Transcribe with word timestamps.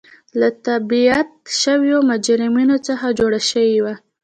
له 0.39 0.49
تبعید 0.65 1.29
شویو 1.61 1.97
مجرمینو 2.09 2.77
څخه 2.87 3.05
جوړه 3.19 3.39
شوې 3.51 3.79
وه. 3.83 3.95